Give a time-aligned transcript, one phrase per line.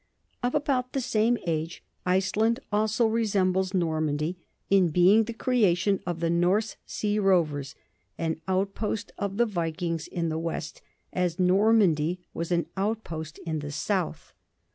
[0.41, 4.35] Of about the same age, Ice land also resembles Normandy
[4.67, 7.75] in being the creation of the Norse sea rovers,
[8.17, 10.81] an outpost of the Vikings in the west,
[11.13, 14.33] as Normandy was an outpost in the south.